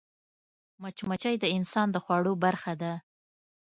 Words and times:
مچمچۍ 0.81 1.35
د 1.39 1.45
انسان 1.57 1.87
د 1.91 1.97
خوړو 2.03 2.33
برخه 2.43 2.73
ده 2.81 2.93